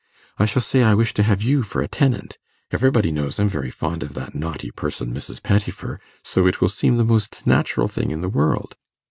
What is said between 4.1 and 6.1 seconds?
that naughty person, Mrs. Pettifer;